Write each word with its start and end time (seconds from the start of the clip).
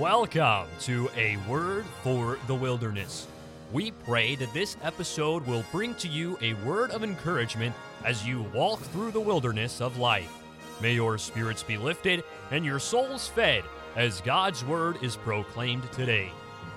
Welcome 0.00 0.66
to 0.80 1.10
A 1.14 1.36
Word 1.46 1.84
for 2.02 2.38
the 2.46 2.54
Wilderness. 2.54 3.26
We 3.70 3.90
pray 3.90 4.34
that 4.36 4.54
this 4.54 4.78
episode 4.82 5.46
will 5.46 5.62
bring 5.70 5.94
to 5.96 6.08
you 6.08 6.38
a 6.40 6.54
word 6.64 6.90
of 6.92 7.04
encouragement 7.04 7.74
as 8.02 8.26
you 8.26 8.44
walk 8.54 8.80
through 8.80 9.10
the 9.10 9.20
wilderness 9.20 9.82
of 9.82 9.98
life. 9.98 10.32
May 10.80 10.94
your 10.94 11.18
spirits 11.18 11.62
be 11.62 11.76
lifted 11.76 12.24
and 12.50 12.64
your 12.64 12.78
souls 12.78 13.28
fed 13.28 13.62
as 13.94 14.22
God's 14.22 14.64
word 14.64 14.96
is 15.02 15.16
proclaimed 15.16 15.92
today. 15.92 16.32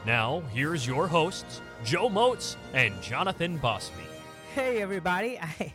Now, 0.05 0.43
here's 0.51 0.85
your 0.85 1.07
hosts, 1.07 1.61
Joe 1.85 2.09
Motes 2.09 2.57
and 2.73 3.01
Jonathan 3.01 3.55
Bosby. 3.55 4.03
Hey 4.53 4.81
everybody, 4.81 5.39
I 5.39 5.73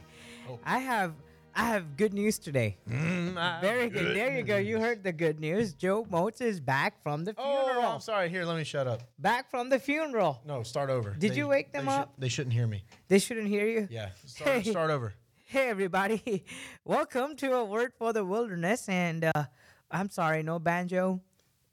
oh. 0.50 0.58
I 0.66 0.80
have 0.80 1.14
I 1.60 1.62
have 1.70 1.96
good 1.96 2.14
news 2.14 2.38
today. 2.38 2.76
Very 2.86 3.90
good. 3.90 4.14
There 4.16 4.36
you 4.36 4.44
go. 4.44 4.58
You 4.58 4.78
heard 4.78 5.02
the 5.02 5.10
good 5.10 5.40
news. 5.40 5.74
Joe 5.74 6.06
Motes 6.08 6.40
is 6.40 6.60
back 6.60 7.02
from 7.02 7.24
the 7.24 7.34
funeral. 7.34 7.82
Oh, 7.84 7.94
I'm 7.94 8.00
sorry. 8.00 8.28
Here, 8.28 8.44
let 8.44 8.56
me 8.56 8.62
shut 8.62 8.86
up. 8.86 9.02
Back 9.18 9.50
from 9.50 9.68
the 9.68 9.80
funeral. 9.80 10.40
No, 10.46 10.62
start 10.62 10.88
over. 10.88 11.16
Did 11.18 11.34
you 11.34 11.48
wake 11.48 11.72
them 11.72 11.86
they 11.86 11.90
should- 11.90 11.98
up? 11.98 12.12
they 12.16 12.28
shouldn't 12.28 12.52
hear 12.54 12.68
me. 12.68 12.84
They 13.08 13.18
shouldn't 13.18 13.48
hear 13.48 13.66
you. 13.66 13.88
Yeah, 13.90 14.10
start, 14.24 14.62
Hey. 14.62 14.70
start 14.70 14.90
over. 14.90 15.14
Hey 15.50 15.70
everybody, 15.70 16.44
welcome 16.84 17.34
to 17.36 17.54
a 17.54 17.64
word 17.64 17.94
for 17.98 18.12
the 18.12 18.22
wilderness. 18.22 18.86
And 18.86 19.24
uh, 19.24 19.44
I'm 19.90 20.10
sorry, 20.10 20.42
no 20.42 20.58
banjo, 20.58 21.22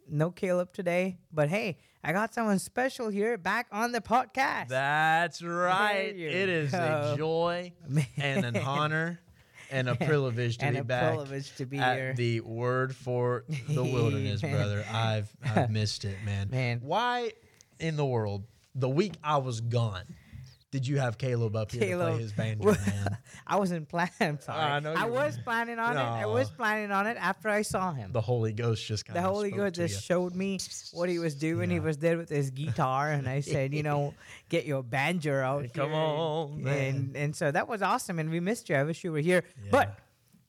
no 0.09 0.31
Caleb 0.31 0.71
today. 0.71 1.17
But 1.34 1.49
hey, 1.49 1.77
I 2.02 2.13
got 2.13 2.34
someone 2.34 2.57
special 2.59 3.09
here 3.09 3.38
back 3.38 3.67
on 3.73 3.91
the 3.91 3.99
podcast. 3.99 4.70
That's 4.70 5.41
right. 5.43 6.15
you 6.15 6.29
It 6.29 6.48
is 6.48 6.71
go. 6.71 7.12
a 7.13 7.17
joy 7.17 7.73
and 8.17 8.45
an 8.45 8.55
honor 8.55 9.20
and 9.72 9.90
a 9.90 9.96
privilege 10.08 10.58
to 10.60 10.72
be 10.72 10.78
a 10.78 10.84
back 10.84 11.16
privilege 11.16 11.55
to 11.55 11.66
be 11.66 11.78
at 11.78 11.98
here. 11.98 12.14
the 12.14 12.42
word 12.42 12.96
for 12.96 13.44
the 13.70 13.84
wilderness, 13.96 14.41
brother. 14.41 14.86
I've 14.91 15.30
I've 15.44 15.70
missed 15.70 16.05
it, 16.05 16.18
man. 16.24 16.49
Man. 16.49 16.82
Why 16.84 17.32
in 17.80 17.98
the 17.98 18.05
world 18.05 18.44
the 18.74 18.90
week 18.90 19.13
I 19.24 19.38
was 19.38 19.62
gone 19.62 20.04
did 20.71 20.88
you 20.88 20.98
have 20.98 21.18
Caleb 21.18 21.55
up 21.55 21.71
here 21.71 21.98
to 21.98 22.04
play 22.04 22.20
his 22.20 22.34
banjo, 22.34 22.71
man? 22.71 23.18
I 23.48 23.55
wasn't 23.55 23.88
planning. 23.88 24.12
I'm 24.20 24.40
sorry. 24.40 24.60
I 24.60 24.80
know 24.80 24.94
I 24.94 25.05
was 25.05 25.38
planning 25.38 25.80
on 25.80 25.98
it. 25.98 26.02
I 26.02 26.26
was 26.26 26.49
planning 26.49 26.91
on 26.91 27.07
it 27.07 27.18
after 27.20 27.49
I 27.49 27.62
saw 27.62 27.94
him. 27.94 28.12
The 28.12 28.22
Holy 28.22 28.52
Ghost 28.52 28.85
just 28.85 29.05
kind 29.05 29.16
the 29.16 29.22
of 29.22 29.34
Holy 29.34 29.52
Ghost 29.52 29.76
just 29.76 30.04
showed 30.04 30.35
me 30.35 30.60
what 30.91 31.07
he 31.10 31.20
was 31.20 31.35
doing. 31.35 31.70
He 31.70 31.80
was 31.80 31.98
there 31.98 32.18
with 32.18 32.30
his 32.30 32.49
guitar, 32.52 33.12
and 33.12 33.27
I 33.27 33.40
said, 33.40 33.74
you 33.74 33.84
know, 33.84 34.13
get 34.49 34.66
your 34.66 34.84
banjo 34.84 35.40
out. 35.41 35.74
Come 35.74 35.91
here." 35.91 35.99
on, 35.99 36.52
and, 36.60 36.68
and 36.68 37.16
and 37.16 37.35
so 37.35 37.52
that 37.52 37.68
was 37.68 37.82
awesome, 37.82 38.20
and 38.20 38.29
we 38.29 38.40
missed 38.40 38.70
you. 38.70 38.76
I 38.76 38.84
wish 38.84 39.04
you 39.04 39.12
were 39.12 39.20
here, 39.20 39.44
but. 39.72 39.98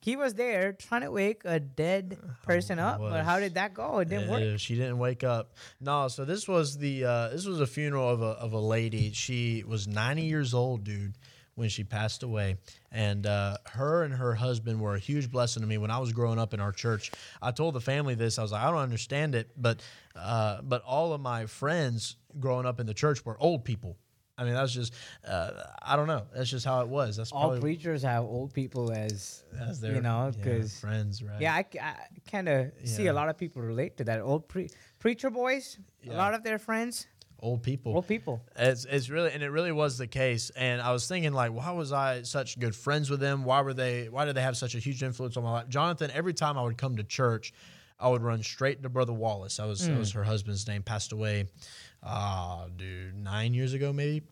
Yeah. 0.01 0.05
He 0.11 0.15
was 0.15 0.33
there 0.35 0.73
trying 0.73 1.01
to 1.01 1.11
wake 1.11 1.41
a 1.45 1.59
dead 1.59 2.17
person 2.43 2.79
up, 2.79 2.99
but 2.99 3.23
how 3.25 3.39
did 3.39 3.55
that 3.55 3.73
go? 3.73 3.99
It 3.99 4.09
didn't 4.09 4.29
work. 4.29 4.59
She 4.59 4.75
didn't 4.75 4.97
wake 4.99 5.23
up. 5.23 5.53
No, 5.81 6.07
so 6.07 6.23
this 6.25 6.47
was 6.47 6.77
the 6.77 7.05
uh, 7.05 7.29
this 7.29 7.45
was 7.45 7.59
a 7.59 7.67
funeral 7.67 8.09
of 8.09 8.21
a 8.21 8.25
of 8.25 8.53
a 8.53 8.59
lady. 8.59 9.11
She 9.11 9.63
was 9.67 9.87
90 9.87 10.21
years 10.23 10.53
old, 10.53 10.83
dude, 10.83 11.15
when 11.55 11.69
she 11.69 11.83
passed 11.83 12.23
away. 12.23 12.57
And 12.91 13.25
uh, 13.25 13.57
her 13.65 14.03
and 14.03 14.13
her 14.13 14.33
husband 14.35 14.79
were 14.79 14.95
a 14.95 14.99
huge 14.99 15.29
blessing 15.29 15.61
to 15.61 15.67
me 15.67 15.77
when 15.77 15.91
I 15.91 15.97
was 15.97 16.13
growing 16.13 16.39
up 16.39 16.53
in 16.53 16.59
our 16.59 16.71
church. 16.71 17.11
I 17.41 17.51
told 17.51 17.73
the 17.75 17.81
family 17.81 18.15
this. 18.15 18.39
I 18.39 18.43
was 18.43 18.51
like, 18.51 18.63
I 18.63 18.69
don't 18.71 18.79
understand 18.79 19.35
it, 19.35 19.49
but 19.57 19.81
uh, 20.15 20.61
but 20.61 20.83
all 20.83 21.13
of 21.13 21.21
my 21.21 21.47
friends 21.47 22.15
growing 22.39 22.65
up 22.65 22.79
in 22.79 22.85
the 22.85 22.93
church 22.93 23.25
were 23.25 23.35
old 23.41 23.65
people. 23.65 23.97
I 24.37 24.43
mean, 24.43 24.53
that's 24.53 24.71
just 24.71 24.93
uh, 25.27 25.51
I 25.81 25.95
don't 25.95 26.07
know. 26.07 26.23
That's 26.35 26.49
just 26.49 26.65
how 26.65 26.81
it 26.81 26.87
was. 26.87 27.17
That's 27.17 27.31
All 27.31 27.57
preachers 27.59 28.03
have 28.03 28.23
old 28.23 28.53
people 28.53 28.91
as, 28.91 29.43
as 29.59 29.81
their 29.81 29.95
you 29.95 30.01
know, 30.01 30.25
yeah, 30.25 30.43
because 30.43 30.79
friends, 30.79 31.23
right? 31.23 31.41
Yeah, 31.41 31.55
I, 31.55 31.65
kind 32.29 32.47
of 32.47 32.71
see 32.83 33.07
a 33.07 33.13
lot 33.13 33.29
of 33.29 33.37
people 33.37 33.61
relate 33.61 33.97
to 33.97 34.03
that. 34.05 34.21
Old 34.21 34.47
pre- 34.47 34.69
preacher 34.99 35.29
boys, 35.29 35.79
a 36.07 36.13
lot 36.13 36.35
of 36.35 36.43
their 36.43 36.59
friends, 36.59 37.07
old 37.39 37.63
people. 37.63 37.95
old 37.95 38.07
people. 38.07 38.41
It's 38.55 38.85
it's 38.85 39.09
really 39.09 39.31
and 39.31 39.41
it 39.41 39.49
really 39.49 39.71
was 39.71 39.97
the 39.97 40.07
case. 40.07 40.51
And 40.55 40.81
I 40.81 40.91
was 40.91 41.07
thinking 41.07 41.33
like, 41.33 41.51
why 41.51 41.71
was 41.71 41.91
I 41.91 42.21
such 42.21 42.59
good 42.59 42.75
friends 42.75 43.09
with 43.09 43.19
them? 43.19 43.43
Why 43.43 43.61
were 43.61 43.73
they? 43.73 44.07
Why 44.09 44.25
did 44.25 44.35
they 44.35 44.43
have 44.43 44.57
such 44.57 44.75
a 44.75 44.79
huge 44.79 45.01
influence 45.01 45.35
on 45.35 45.43
my 45.43 45.51
life? 45.51 45.69
Jonathan. 45.69 46.11
Every 46.13 46.33
time 46.33 46.57
I 46.57 46.61
would 46.61 46.77
come 46.77 46.97
to 46.97 47.03
church, 47.03 47.53
I 47.99 48.09
would 48.09 48.21
run 48.21 48.43
straight 48.43 48.83
to 48.83 48.89
Brother 48.89 49.13
Wallace. 49.13 49.57
That 49.57 49.67
was 49.67 49.87
that 49.87 49.97
was 49.97 50.11
her 50.11 50.23
husband's 50.23 50.67
name. 50.67 50.83
Passed 50.83 51.11
away, 51.11 51.45
ah, 52.07 52.65
dude, 52.75 53.15
nine 53.15 53.53
years 53.53 53.73
ago 53.73 53.91
maybe. 53.93 54.25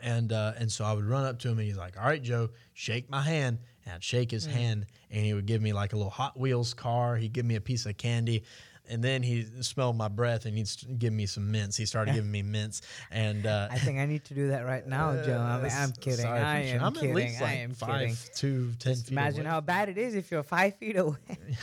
And 0.00 0.32
uh, 0.32 0.52
and 0.58 0.70
so 0.70 0.84
I 0.84 0.92
would 0.92 1.04
run 1.04 1.24
up 1.24 1.38
to 1.40 1.48
him 1.48 1.58
and 1.58 1.66
he's 1.66 1.76
like, 1.76 1.98
"All 1.98 2.04
right, 2.04 2.22
Joe, 2.22 2.50
shake 2.72 3.10
my 3.10 3.20
hand." 3.20 3.58
And 3.84 3.94
I'd 3.94 4.04
shake 4.04 4.30
his 4.30 4.46
hand 4.46 4.86
and 5.10 5.24
he 5.24 5.34
would 5.34 5.46
give 5.46 5.60
me 5.60 5.72
like 5.72 5.92
a 5.92 5.96
little 5.96 6.10
Hot 6.10 6.38
Wheels 6.38 6.72
car. 6.72 7.16
He'd 7.16 7.32
give 7.32 7.44
me 7.44 7.56
a 7.56 7.60
piece 7.60 7.84
of 7.84 7.96
candy. 7.96 8.44
And 8.92 9.02
then 9.02 9.22
he 9.22 9.46
smelled 9.62 9.96
my 9.96 10.08
breath 10.08 10.44
and 10.44 10.56
he'd 10.56 10.68
give 10.98 11.12
me 11.14 11.24
some 11.26 11.50
mints. 11.50 11.76
He 11.78 11.86
started 11.86 12.14
giving 12.14 12.30
me 12.30 12.42
mints. 12.42 12.82
And 13.10 13.46
uh, 13.46 13.68
I 13.70 13.78
think 13.78 13.98
I 13.98 14.04
need 14.06 14.22
to 14.26 14.34
do 14.34 14.48
that 14.48 14.66
right 14.66 14.86
now, 14.86 15.14
Joe. 15.24 15.38
I'm, 15.40 15.64
uh, 15.64 15.68
I'm 15.72 15.92
kidding. 15.92 16.18
sorry, 16.20 16.40
I 16.40 16.58
am 16.60 16.84
I'm 16.84 16.92
kidding. 16.94 17.10
at 17.10 17.16
least 17.16 17.40
like 17.40 17.50
I 17.50 17.54
am 17.54 17.72
five, 17.72 18.00
kidding. 18.00 18.16
two, 18.36 18.72
ten 18.78 18.92
Just 18.92 19.06
feet 19.06 19.12
imagine 19.12 19.40
away. 19.42 19.48
how 19.50 19.60
bad 19.62 19.88
it 19.88 19.96
is 19.96 20.14
if 20.14 20.30
you're 20.30 20.42
five 20.42 20.76
feet 20.76 20.96
away. 20.98 21.16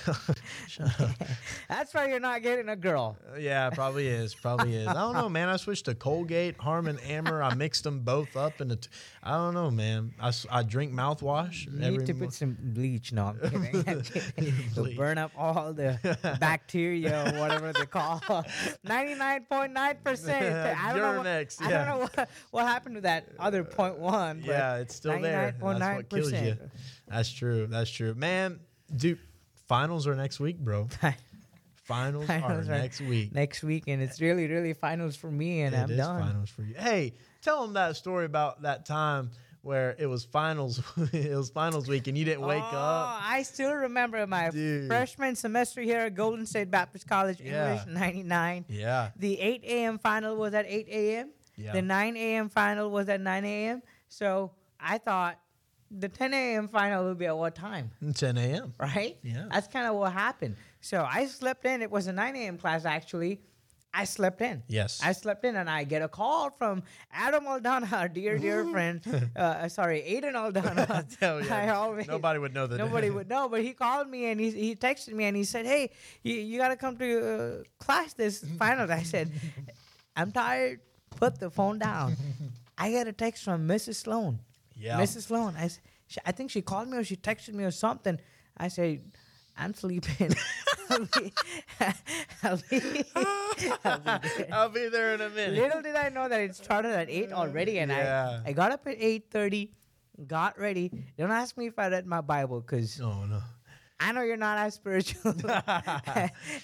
That's 1.69 1.93
why 1.93 2.07
you're 2.09 2.19
not 2.19 2.41
getting 2.41 2.69
a 2.69 2.75
girl. 2.75 3.17
Yeah, 3.37 3.69
probably 3.69 4.07
is. 4.07 4.33
Probably 4.33 4.75
is. 4.75 4.87
I 4.87 4.93
don't 4.93 5.13
know, 5.13 5.29
man. 5.29 5.49
I 5.49 5.57
switched 5.57 5.85
to 5.85 5.95
Colgate, 5.95 6.57
Harmon, 6.57 6.97
Amber. 7.07 7.43
I 7.43 7.53
mixed 7.53 7.83
them 7.83 7.99
both 7.99 8.35
up. 8.35 8.57
T- 8.57 8.65
I 9.23 9.31
don't 9.37 9.53
know, 9.53 9.69
man. 9.71 10.13
I 10.19 10.63
drink 10.63 10.93
mouthwash 10.93 11.65
You 11.65 11.79
every 11.83 11.97
need 11.99 12.07
to 12.07 12.13
mo- 12.13 12.25
put 12.25 12.33
some 12.33 12.57
bleach. 12.59 13.11
No, 13.13 13.25
I'm 13.27 13.39
kidding. 13.39 13.83
I'm 13.87 14.01
kidding. 14.01 14.53
to 14.75 14.81
Bleach. 14.81 14.97
burn 14.97 15.17
up 15.17 15.31
all 15.37 15.73
the 15.73 15.99
bacteria 16.39 17.18
or 17.27 17.39
whatever 17.39 17.73
they 17.73 17.85
call. 17.85 18.21
Ninety-nine 18.83 19.45
point 19.49 19.73
nine 19.73 19.97
percent. 20.03 20.77
I 20.79 20.93
don't 20.93 21.01
know. 21.01 21.17
What, 21.17 21.27
I 21.27 21.45
yeah. 21.69 21.69
don't 21.69 21.87
know 21.87 22.09
what, 22.15 22.29
what 22.51 22.67
happened 22.67 22.95
to 22.95 23.01
that 23.01 23.27
other 23.39 23.61
uh, 23.61 23.65
point 23.75 23.97
one. 23.97 24.43
Yeah, 24.45 24.77
it's 24.77 24.95
still 24.95 25.19
there. 25.21 25.55
That's 25.61 25.97
what 25.97 26.09
kills 26.09 26.31
you. 26.31 26.57
That's 27.07 27.31
true. 27.31 27.67
That's 27.67 27.89
true, 27.89 28.13
man. 28.15 28.59
Dude, 28.95 29.19
finals 29.67 30.07
are 30.07 30.15
next 30.15 30.39
week, 30.39 30.57
bro. 30.59 30.87
Finals, 31.89 32.27
Finals 32.27 32.69
are 32.69 32.73
are 32.73 32.77
next 32.77 33.01
week. 33.01 33.33
Next 33.33 33.63
week, 33.63 33.85
and 33.87 33.99
it's 33.99 34.21
really, 34.21 34.45
really 34.45 34.73
finals 34.73 35.15
for 35.15 35.31
me, 35.31 35.61
and 35.61 35.73
It 35.73 35.79
I'm 35.79 35.89
is 35.89 35.97
done. 35.97 36.21
finals 36.21 36.49
for 36.51 36.61
you. 36.61 36.75
Hey, 36.77 37.15
tell 37.41 37.63
them 37.63 37.73
that 37.73 37.95
story 37.95 38.25
about 38.25 38.61
that 38.61 38.85
time 38.85 39.31
where 39.61 39.95
it 39.99 40.05
was 40.05 40.23
finals. 40.23 40.81
it 41.13 41.35
was 41.35 41.49
finals 41.49 41.87
week, 41.87 42.07
and 42.07 42.17
you 42.17 42.25
didn't 42.25 42.41
wake 42.41 42.63
oh, 42.63 42.77
up. 42.77 43.21
I 43.23 43.43
still 43.43 43.73
remember 43.73 44.25
my 44.27 44.49
Dude. 44.49 44.87
freshman 44.87 45.35
semester 45.35 45.81
here 45.81 45.99
at 45.99 46.15
Golden 46.15 46.45
State 46.45 46.71
Baptist 46.71 47.07
College, 47.07 47.41
Yeah. 47.41 47.73
English 47.73 47.87
99. 47.87 48.65
Yeah, 48.69 49.11
The 49.15 49.39
8 49.39 49.63
a.m. 49.63 49.99
final 49.99 50.35
was 50.35 50.53
at 50.53 50.65
8 50.67 50.87
a.m. 50.89 51.29
Yeah. 51.55 51.73
The 51.73 51.81
9 51.81 52.17
a.m. 52.17 52.49
final 52.49 52.89
was 52.89 53.09
at 53.09 53.19
9 53.19 53.45
a.m. 53.45 53.81
So 54.07 54.51
I 54.79 54.97
thought 54.97 55.37
the 55.91 56.07
10 56.07 56.33
a.m. 56.33 56.67
final 56.67 57.05
would 57.05 57.17
be 57.17 57.25
at 57.25 57.37
what 57.37 57.55
time, 57.55 57.91
10 58.13 58.37
a.m. 58.37 58.73
right? 58.79 59.17
Yeah. 59.23 59.47
That's 59.51 59.67
kind 59.67 59.87
of 59.87 59.95
what 59.95 60.13
happened. 60.13 60.55
So 60.81 61.05
I 61.09 61.25
slept 61.25 61.65
in. 61.65 61.81
It 61.81 61.91
was 61.91 62.07
a 62.07 62.13
9 62.13 62.35
a.m. 62.35 62.57
class, 62.57 62.85
actually. 62.85 63.41
I 63.93 64.03
slept 64.03 64.41
in. 64.41 64.61
Yes. 64.67 65.01
I 65.03 65.13
slept 65.13 65.43
in 65.45 65.55
and 65.55 65.67
I 65.69 65.83
get 65.83 66.01
a 66.03 66.07
call 66.07 66.51
from 66.51 66.83
Adam 67.11 67.45
Aldana, 67.45 68.13
dear, 68.13 68.37
dear 68.37 68.63
friend. 68.65 69.01
Uh, 69.35 69.67
sorry, 69.67 70.01
Aiden 70.01 70.33
Aldana. 70.33 70.85
Hell 71.19 71.43
yeah. 71.43 71.55
I 71.55 71.69
always- 71.69 72.07
Nobody 72.07 72.39
would 72.39 72.53
know 72.53 72.67
that. 72.67 72.77
Nobody 72.77 73.09
would 73.09 73.27
know, 73.29 73.49
but 73.49 73.61
he 73.63 73.73
called 73.73 74.07
me 74.09 74.25
and 74.31 74.39
he, 74.39 74.51
he 74.51 74.75
texted 74.75 75.13
me 75.13 75.23
and 75.25 75.35
he 75.35 75.43
said, 75.43 75.65
"Hey, 75.65 75.91
you, 76.23 76.35
you 76.35 76.57
got 76.59 76.69
to 76.69 76.75
come 76.75 76.97
to 76.97 77.09
uh, 77.33 77.83
class 77.83 78.13
this 78.13 78.43
final." 78.57 78.91
I 78.91 79.03
said, 79.03 79.31
"I'm 80.15 80.31
tired. 80.31 80.81
Put 81.11 81.39
the 81.39 81.49
phone 81.49 81.79
down." 81.79 82.15
I 82.77 82.91
got 82.91 83.07
a 83.07 83.13
text 83.13 83.43
from 83.43 83.67
Mrs. 83.67 83.95
Sloan. 83.95 84.39
Yeah. 84.75 84.99
Mrs. 84.99 85.23
Sloan. 85.27 85.55
I, 85.57 85.69
I 86.25 86.31
think 86.31 86.51
she 86.51 86.61
called 86.61 86.87
me 86.89 86.97
or 86.97 87.03
she 87.03 87.15
texted 87.17 87.53
me 87.53 87.63
or 87.63 87.71
something. 87.71 88.19
I 88.57 88.67
said, 88.69 89.01
"I'm 89.59 89.73
sleeping." 89.73 90.31
I'll 90.89 91.05
be, 91.19 91.31
I'll 92.43 92.57
be, 92.79 93.71
I'll 93.85 94.19
be 94.19 94.29
there. 94.37 94.47
I'll 94.51 94.69
be 94.69 94.89
there 94.89 95.13
in 95.13 95.21
a 95.21 95.29
minute. 95.29 95.55
Little 95.61 95.81
did 95.83 95.95
I 95.95 96.09
know 96.09 96.27
that 96.27 96.39
it 96.41 96.55
started 96.55 96.91
at 96.91 97.09
eight 97.09 97.31
already, 97.31 97.77
and 97.79 97.91
Yeah. 97.91 98.41
I 98.45 98.49
I 98.49 98.53
got 98.53 98.71
up 98.71 98.87
at 98.87 98.95
eight 98.99 99.25
thirty, 99.29 99.71
got 100.25 100.57
ready. 100.57 100.91
Don't 101.17 101.31
ask 101.31 101.57
me 101.57 101.67
if 101.67 101.77
I 101.77 101.89
read 101.89 102.07
my 102.07 102.21
Bible, 102.21 102.61
cause 102.61 102.99
Oh 103.03 103.25
no. 103.25 103.41
I 104.01 104.13
know 104.13 104.21
you're 104.21 104.37
not 104.37 104.57
as 104.57 104.75
spiritual. 104.75 105.35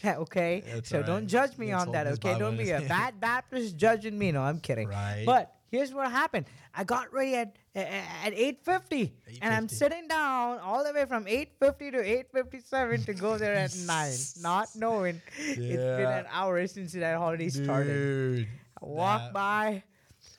okay, 0.06 0.64
That's 0.66 0.90
so 0.90 0.98
all 1.00 1.04
don't 1.04 1.28
judge 1.28 1.58
me 1.58 1.74
Let's 1.74 1.86
on 1.86 1.92
that. 1.92 2.08
Okay, 2.08 2.40
don't 2.40 2.58
be 2.58 2.72
a 2.72 2.81
bad 2.81 3.19
Baptist 3.19 3.75
judging 3.78 4.18
me. 4.18 4.31
No, 4.31 4.42
I'm 4.42 4.60
kidding. 4.60 4.88
Right. 4.88 5.24
But 5.25 5.54
here's 5.68 5.94
what 5.94 6.10
happened. 6.12 6.46
I 6.74 6.84
got 6.84 7.12
ready 7.14 7.36
at 7.36 7.56
at 7.76 8.34
eight 8.34 8.64
fifty, 8.64 9.14
and 9.42 9.54
I'm 9.54 9.68
sitting 9.70 10.08
down 10.08 10.60
all 10.60 10.84
the 10.84 10.94
way 10.94 11.06
from 11.06 11.28
eight 11.28 11.54
fifty 11.60 11.92
to 11.92 12.00
eight 12.02 12.32
fifty 12.32 12.60
seven 12.60 13.02
to 13.04 13.14
go 13.14 13.38
there 13.38 13.56
at 13.56 13.76
nine, 13.86 14.14
not 14.42 14.70
knowing 14.76 15.22
it's 15.38 15.58
been 16.00 16.10
an 16.22 16.26
hour 16.32 16.66
since 16.68 16.94
that 16.94 17.18
holiday 17.18 17.46
already 17.46 17.50
started. 17.50 18.48
I 18.82 18.86
walk 18.86 19.22
that- 19.22 19.34
by. 19.34 19.84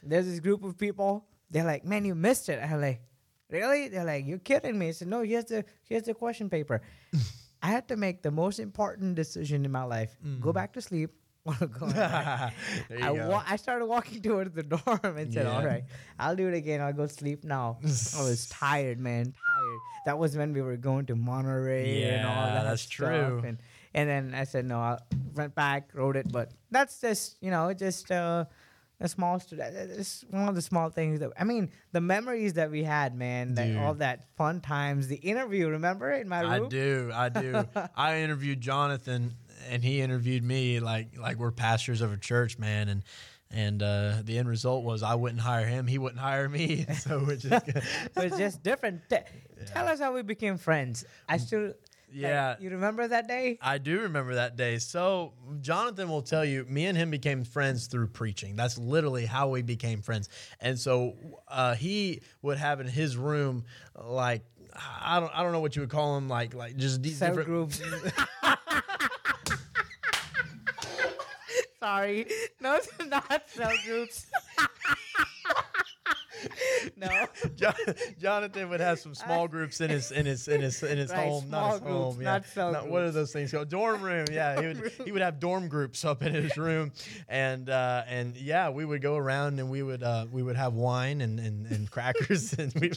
There's 0.03 0.27
this 0.27 0.41
group 0.41 0.63
of 0.65 0.77
people. 0.79 1.27
They're 1.51 1.65
like, 1.65 1.85
"Man, 1.85 2.05
you 2.05 2.15
missed 2.15 2.49
it." 2.49 2.59
I'm 2.63 2.81
like, 2.81 3.01
"Really?" 3.51 3.89
They're 3.89 4.05
like, 4.05 4.27
"You're 4.27 4.39
kidding 4.39 4.79
me." 4.79 4.89
I 4.89 4.93
said, 4.93 5.09
"No, 5.09 5.23
here's 5.23 5.45
the 5.47 5.65
here's 5.85 6.03
the 6.05 6.15
question 6.15 6.51
paper." 6.51 6.81
I 7.63 7.69
had 7.69 7.89
to 7.89 7.97
make 7.97 8.23
the 8.23 8.31
most 8.31 8.59
important 8.61 9.15
decision 9.15 9.65
in 9.65 9.71
my 9.73 9.85
life: 9.85 10.17
Mm. 10.25 10.41
go 10.41 10.53
back 10.53 10.73
to 10.75 10.81
sleep 10.83 11.11
want 11.47 11.59
to 11.61 11.67
go. 11.67 11.87
there." 11.87 12.53
there 12.89 12.99
you 12.99 13.05
I, 13.05 13.15
go. 13.15 13.29
wa- 13.31 13.45
I 13.47 13.57
started 13.57 13.87
walking 13.87 14.21
towards 14.29 14.55
the 14.55 14.63
dorm 14.63 15.01
and 15.03 15.33
said, 15.33 15.47
Yeah. 15.47 15.53
"All 15.57 15.65
right, 15.65 15.85
I'll 16.19 16.37
do 16.37 16.49
it 16.49 16.55
again. 16.55 16.81
I'll 16.81 16.93
go 16.93 17.07
sleep 17.07 17.45
now." 17.45 17.79
I 17.83 17.87
was 17.87 18.49
tired, 18.51 18.99
man, 18.99 19.25
tired. 19.25 19.81
That 20.07 20.19
was 20.19 20.37
when 20.37 20.53
we 20.53 20.63
were 20.63 20.77
going 20.77 21.07
to 21.07 21.17
Monterey 21.17 22.03
and 22.05 22.27
all 22.27 22.47
that 22.47 22.65
that's 22.65 22.83
stuff. 22.83 22.97
true. 22.97 23.43
And 23.45 23.59
and 23.95 24.09
then 24.09 24.35
I 24.35 24.45
said, 24.45 24.67
"No," 24.67 24.79
I 24.79 24.99
went 25.35 25.55
back, 25.55 25.91
wrote 25.95 26.17
it, 26.17 26.31
but 26.31 26.53
that's 26.71 27.01
just 27.01 27.37
you 27.41 27.51
know 27.51 27.73
just 27.73 28.11
uh, 28.11 28.45
a 29.01 29.09
small. 29.09 29.41
It's 29.51 30.25
one 30.31 30.49
of 30.49 30.55
the 30.55 30.63
small 30.63 30.91
things 30.91 31.21
that 31.21 31.31
I 31.39 31.45
mean, 31.45 31.71
the 31.93 32.01
memories 32.01 32.55
that 32.55 32.71
we 32.71 32.83
had, 32.85 33.15
man, 33.15 33.55
that, 33.55 33.77
all 33.77 33.95
that 33.95 34.25
fun 34.37 34.61
times. 34.61 35.09
The 35.09 35.17
interview, 35.17 35.69
remember 35.69 36.13
in 36.13 36.29
my 36.29 36.41
room? 36.41 36.67
I 36.67 36.69
do, 36.69 37.11
I 37.15 37.29
do. 37.29 37.65
I 37.97 38.21
interviewed 38.21 38.61
Jonathan, 38.61 39.35
and 39.69 39.83
he 39.83 40.01
interviewed 40.01 40.43
me 40.45 40.81
like 40.81 41.17
like 41.19 41.37
we're 41.39 41.51
pastors 41.53 42.01
of 42.01 42.13
a 42.13 42.17
church, 42.17 42.59
man, 42.59 42.89
and 42.89 43.03
and 43.51 43.83
uh, 43.83 44.15
the 44.25 44.39
end 44.39 44.49
result 44.49 44.85
was 44.85 45.03
I 45.03 45.15
wouldn't 45.15 45.41
hire 45.41 45.67
him, 45.67 45.87
he 45.87 45.99
wouldn't 45.99 46.21
hire 46.21 46.49
me, 46.49 46.85
so 47.01 47.23
we're 47.27 47.37
just 47.37 47.69
it's 48.17 48.37
just 48.37 48.63
different. 48.63 49.03
Te- 49.09 49.19
Tell 49.67 49.87
us 49.89 49.99
how 50.01 50.13
we 50.15 50.23
became 50.23 50.59
friends. 50.59 51.05
I 51.29 51.39
still. 51.39 51.67
like, 51.69 51.75
Yeah. 52.13 52.57
you 52.61 52.71
remember 52.71 53.09
that 53.09 53.27
day? 53.27 53.59
I 53.63 53.79
do 53.79 54.01
remember 54.01 54.35
that 54.35 54.57
day. 54.57 54.79
So 54.79 55.33
Jonathan 55.61 56.09
will 56.09 56.23
tell 56.23 56.45
you, 56.45 56.65
me 56.69 56.87
and 56.87 56.97
him 56.97 57.11
became 57.11 57.43
friends 57.45 57.87
through 57.87 58.09
preaching. 58.09 58.55
That's 58.55 58.79
literally 58.79 59.27
how 59.27 59.49
we 59.49 59.63
became 59.63 60.03
friends. 60.03 60.29
And 60.61 60.79
so 60.79 61.15
uh, 61.49 61.75
he 61.75 62.21
would 62.43 62.59
have 62.59 62.81
in 62.81 62.87
his 62.87 63.17
room 63.17 63.65
like 64.05 64.43
I 65.01 65.19
don't 65.21 65.33
I 65.35 65.43
don't 65.43 65.53
know 65.53 65.61
what 65.61 65.75
you 65.75 65.83
would 65.83 65.91
call 65.91 66.15
them 66.17 66.29
like 66.29 66.53
like 66.55 66.77
just 66.77 67.03
these 67.03 67.17
Cell 67.19 67.29
different 67.29 67.49
groups. 67.49 67.81
Sorry, 71.87 72.27
no, 72.61 72.75
it's 72.75 72.89
not 73.09 73.49
cell 73.49 73.71
groups. 73.87 74.27
no, 76.97 77.27
Jo- 77.55 77.71
Jonathan 78.19 78.69
would 78.71 78.81
have 78.81 78.99
some 78.99 79.15
small 79.15 79.47
groups 79.47 79.81
in 79.81 79.91
his 79.91 80.11
in 80.11 80.27
his 80.27 80.49
in 80.49 80.63
his 80.63 80.83
in 80.83 80.99
his 80.99 81.11
Right, 81.13 81.29
home, 81.29 81.49
not 81.49 81.75
his 81.75 81.81
groups, 81.83 81.95
home. 82.17 82.25
not 82.25 82.45
cell 82.47 82.73
What 82.89 83.03
are 83.03 83.13
those 83.13 83.33
things 83.33 83.53
called? 83.53 83.69
Dorm 83.69 84.03
room. 84.03 84.27
Yeah, 84.33 84.61
he 84.61 84.67
would 84.67 84.93
he 85.05 85.13
would 85.13 85.23
have 85.23 85.39
dorm 85.39 85.69
groups 85.69 86.05
up 86.05 86.25
in 86.25 86.35
his 86.35 86.57
room, 86.57 86.91
and 87.29 87.71
uh, 87.71 88.03
and 88.09 88.37
yeah, 88.37 88.71
we 88.71 88.85
would 88.85 89.01
go 89.01 89.17
around 89.17 89.61
and 89.61 89.71
we 89.71 89.85
would 89.85 90.03
uh, 90.03 90.27
we 90.33 90.43
would 90.43 90.57
have 90.57 90.75
wine 90.75 91.21
and 91.21 91.39
and, 91.39 91.67
and 91.67 91.89
crackers 91.89 92.53
and 92.55 92.73
we. 92.81 92.91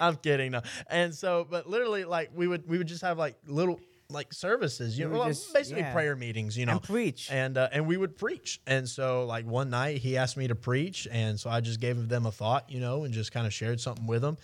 I'm 0.00 0.16
kidding, 0.16 0.52
no. 0.52 0.62
And 0.88 1.14
so, 1.14 1.46
but 1.48 1.68
literally, 1.68 2.06
like 2.06 2.30
we 2.34 2.48
would 2.48 2.66
we 2.66 2.78
would 2.78 2.88
just 2.88 3.02
have 3.02 3.18
like 3.18 3.36
little 3.46 3.78
like 4.10 4.32
services, 4.32 4.98
you 4.98 5.06
We 5.08 5.12
know, 5.14 5.18
well, 5.20 5.28
just- 5.28 5.52
basically 5.54 5.82
yeah. 5.82 5.92
prayer 5.92 6.16
meetings, 6.16 6.56
you 6.58 6.66
know, 6.66 6.72
and 6.72 6.82
preach. 6.82 7.28
and 7.30 7.56
uh, 7.56 7.68
and 7.72 7.86
we 7.86 7.96
would 7.96 8.16
preach. 8.16 8.60
And 8.66 8.88
so 8.88 9.24
like 9.24 9.46
one 9.46 9.70
night 9.70 9.98
he 9.98 10.16
asked 10.16 10.36
me 10.36 10.48
to 10.48 10.54
preach, 10.54 11.06
and 11.10 11.38
so 11.38 11.48
I 11.50 11.60
just 11.60 11.80
gave 11.80 12.08
them 12.08 12.26
a 12.26 12.32
thought, 12.32 12.70
you 12.70 12.80
know, 12.80 13.04
and 13.04 13.14
just 13.14 13.32
kind 13.32 13.46
of 13.46 13.52
shared 13.52 13.80
something 13.80 14.06
with 14.06 14.22
them. 14.22 14.36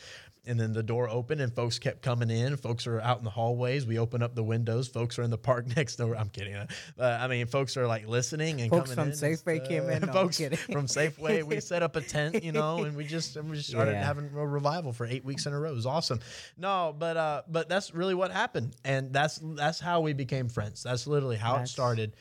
And 0.48 0.60
then 0.60 0.72
the 0.72 0.82
door 0.82 1.08
opened, 1.08 1.40
and 1.40 1.52
folks 1.52 1.78
kept 1.78 2.02
coming 2.02 2.31
in. 2.31 2.56
Folks 2.56 2.87
are 2.87 3.00
out 3.00 3.19
in 3.19 3.25
the 3.25 3.31
hallways. 3.31 3.84
We 3.84 3.98
open 3.98 4.22
up 4.22 4.34
the 4.37 4.44
windows. 4.44 4.87
Folks 4.87 5.19
are 5.19 5.22
in 5.22 5.31
the 5.31 5.38
park 5.38 5.66
next 5.76 5.96
door. 5.96 6.16
I'm 6.16 6.28
kidding. 6.28 6.54
Uh, 6.54 6.66
I 6.98 7.26
mean, 7.26 7.46
folks 7.46 7.76
are 7.76 7.87
like 7.87 8.06
listening 8.06 8.60
and 8.60 8.70
Folks 8.70 8.94
coming 8.94 9.12
from 9.12 9.26
in 9.26 9.31
and 9.32 9.38
Safeway 9.38 9.66
came 9.69 9.90
in. 9.90 10.02
No, 10.06 10.08
I'm 10.08 10.12
folks 10.12 10.38
kidding. 10.38 10.58
from 10.58 10.87
Safeway. 10.87 11.43
We 11.43 11.58
set 11.60 11.82
up 11.82 11.96
a 11.96 12.00
tent, 12.00 12.44
you 12.44 12.52
know, 12.52 12.84
and 12.84 12.96
we 12.96 13.04
just 13.04 13.37
and 13.37 13.50
we 13.50 13.56
just 13.56 13.69
started 13.70 13.93
Yeah. 13.93 14.04
having 14.04 14.31
a 14.37 14.46
revival 14.46 14.93
for 14.93 15.04
eight 15.06 15.25
weeks 15.25 15.46
in 15.46 15.52
a 15.52 15.58
row. 15.58 15.70
It 15.70 15.75
was 15.75 15.87
awesome. 15.87 16.20
No, 16.56 16.94
but 16.96 17.16
uh, 17.16 17.42
but 17.49 17.69
that's 17.69 17.92
really 17.92 18.14
what 18.14 18.31
happened, 18.31 18.76
and 18.84 19.12
that's 19.12 19.40
that's 19.42 19.81
how 19.81 20.00
we 20.00 20.12
became 20.12 20.49
friends. 20.49 20.82
That's 20.84 21.06
literally 21.08 21.37
how 21.37 21.52
That's- 21.54 21.70
it 21.70 21.72
started. 21.72 22.12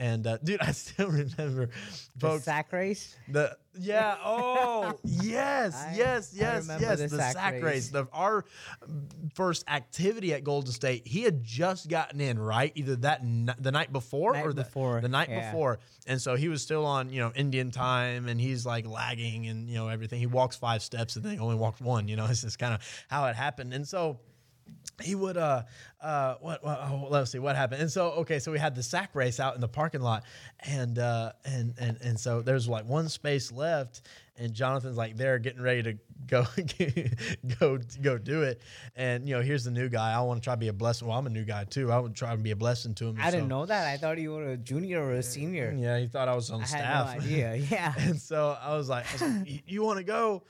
And 0.00 0.26
uh, 0.26 0.38
dude, 0.44 0.60
I 0.62 0.72
still 0.72 1.08
remember, 1.08 1.68
the 2.16 2.20
folks. 2.20 2.44
sack 2.44 2.72
race. 2.72 3.14
The 3.28 3.56
yeah 3.78 4.16
oh 4.24 4.98
yes 5.04 5.76
I- 5.76 5.94
yes 5.96 6.32
yes 6.34 6.68
yes 6.80 6.98
the 6.98 7.06
the 7.06 7.16
sack 7.16 7.32
sack, 7.34 7.52
race. 7.54 7.62
race. 7.62 7.88
The 7.90 8.08
our 8.12 8.44
first 9.34 9.64
activity 9.68 10.32
at 10.34 10.42
Golden 10.42 10.72
State. 10.72 11.06
He 11.06 11.22
had 11.22 11.44
just 11.44 11.88
gotten 11.88 12.20
in 12.20 12.38
right 12.38 12.72
either 12.74 12.96
that 12.96 13.20
n- 13.20 13.54
the 13.58 13.70
night 13.70 13.92
before 13.92 14.32
Night 14.32 14.46
or 14.46 14.52
the 14.52 14.64
before, 14.64 15.00
the 15.00 15.08
night 15.08 15.28
yeah. 15.28 15.50
before, 15.50 15.78
and 16.06 16.20
so 16.20 16.34
he 16.34 16.48
was 16.48 16.62
still 16.62 16.86
on 16.86 17.10
you 17.10 17.20
know 17.20 17.30
Indian 17.36 17.70
time, 17.70 18.26
and 18.26 18.40
he's 18.40 18.64
like 18.66 18.86
lagging 18.86 19.46
and 19.46 19.68
you 19.68 19.74
know 19.76 19.88
everything. 19.88 20.18
He 20.18 20.26
walks 20.26 20.56
five 20.56 20.82
steps 20.82 21.16
and 21.16 21.24
then 21.24 21.32
he 21.32 21.38
only 21.38 21.56
walked 21.56 21.80
one. 21.80 22.08
You 22.08 22.16
know, 22.16 22.24
it's 22.30 22.40
just 22.42 22.58
kind 22.58 22.74
of 22.74 22.80
how 23.08 23.26
it 23.26 23.36
happened, 23.36 23.74
and 23.74 23.86
so 23.86 24.18
he 25.02 25.14
would 25.14 25.36
uh 25.36 25.62
uh 26.02 26.34
what, 26.40 26.62
what 26.62 26.78
oh, 26.82 27.06
let's 27.08 27.30
see 27.30 27.38
what 27.38 27.56
happened 27.56 27.80
and 27.80 27.90
so 27.90 28.10
okay 28.10 28.38
so 28.38 28.52
we 28.52 28.58
had 28.58 28.74
the 28.74 28.82
sack 28.82 29.10
race 29.14 29.40
out 29.40 29.54
in 29.54 29.60
the 29.60 29.68
parking 29.68 30.00
lot 30.02 30.24
and 30.60 30.98
uh 30.98 31.32
and 31.44 31.74
and 31.78 31.98
and 32.02 32.20
so 32.20 32.42
there's 32.42 32.68
like 32.68 32.84
one 32.84 33.08
space 33.08 33.50
left 33.50 34.02
and 34.36 34.52
jonathan's 34.52 34.96
like 34.98 35.16
there 35.16 35.38
getting 35.38 35.62
ready 35.62 35.82
to 35.82 35.98
go 36.26 36.44
go 37.60 37.78
go 38.02 38.18
do 38.18 38.42
it 38.42 38.60
and 38.94 39.26
you 39.26 39.34
know 39.34 39.40
here's 39.40 39.64
the 39.64 39.70
new 39.70 39.88
guy 39.88 40.12
i 40.12 40.20
want 40.20 40.40
to 40.40 40.44
try 40.44 40.52
to 40.52 40.58
be 40.60 40.68
a 40.68 40.72
blessing 40.72 41.08
well 41.08 41.16
i'm 41.18 41.26
a 41.26 41.30
new 41.30 41.44
guy 41.44 41.64
too 41.64 41.90
i 41.90 41.98
would 41.98 42.14
try 42.14 42.32
to 42.32 42.36
be 42.36 42.50
a 42.50 42.56
blessing 42.56 42.94
to 42.94 43.06
him 43.06 43.16
I 43.20 43.30
didn't 43.30 43.48
know 43.48 43.64
that. 43.66 43.86
I 43.86 43.96
thought 43.96 44.18
you 44.18 44.32
were 44.32 44.50
a 44.50 44.56
junior 44.56 45.02
or 45.02 45.12
a 45.12 45.22
senior. 45.22 45.74
yeah 45.76 45.98
he 45.98 46.06
thought 46.06 46.28
i 46.28 46.34
was 46.34 46.50
on 46.50 46.60
I 46.60 46.64
staff 46.64 47.08
had 47.12 47.18
no 47.20 47.24
idea. 47.24 47.54
Yeah. 47.70 47.94
and 47.98 48.20
so 48.20 48.56
I 48.62 48.76
was 48.76 48.88
like, 48.88 49.06
I 49.08 49.12
was 49.12 49.22
like, 49.22 49.62
"You 49.66 49.82
want 49.82 49.98
to 49.98 50.04
go?" 50.04 50.42